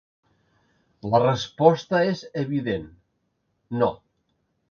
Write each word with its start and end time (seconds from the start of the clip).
La 1.09 1.19
resposta 1.23 2.01
és 2.13 2.23
evident: 2.43 2.87
no. 3.83 3.93